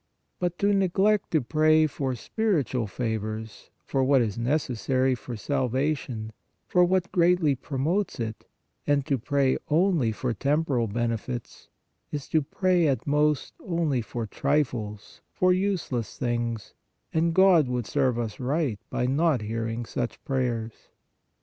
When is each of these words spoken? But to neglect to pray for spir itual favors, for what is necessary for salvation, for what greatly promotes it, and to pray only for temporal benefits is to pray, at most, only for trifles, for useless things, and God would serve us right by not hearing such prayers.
But 0.39 0.57
to 0.57 0.73
neglect 0.73 1.29
to 1.29 1.41
pray 1.41 1.85
for 1.85 2.15
spir 2.15 2.63
itual 2.63 2.89
favors, 2.89 3.69
for 3.85 4.03
what 4.03 4.23
is 4.23 4.35
necessary 4.35 5.13
for 5.13 5.35
salvation, 5.37 6.33
for 6.67 6.83
what 6.83 7.11
greatly 7.11 7.53
promotes 7.53 8.19
it, 8.19 8.47
and 8.87 9.05
to 9.05 9.19
pray 9.19 9.59
only 9.69 10.11
for 10.11 10.33
temporal 10.33 10.87
benefits 10.87 11.69
is 12.11 12.27
to 12.29 12.41
pray, 12.41 12.87
at 12.87 13.05
most, 13.05 13.53
only 13.63 14.01
for 14.01 14.25
trifles, 14.25 15.21
for 15.29 15.53
useless 15.53 16.17
things, 16.17 16.73
and 17.13 17.35
God 17.35 17.67
would 17.67 17.85
serve 17.85 18.17
us 18.17 18.39
right 18.39 18.79
by 18.89 19.05
not 19.05 19.43
hearing 19.43 19.85
such 19.85 20.19
prayers. 20.25 20.73